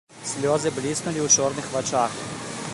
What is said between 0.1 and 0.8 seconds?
Слёзы